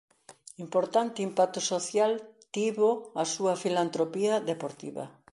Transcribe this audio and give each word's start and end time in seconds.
Importante 0.65 1.25
impacto 1.27 1.59
social 1.73 2.11
tivo 2.55 2.89
a 3.21 3.23
súa 3.33 3.53
filantropía 3.63 4.33
deportiva. 4.49 5.03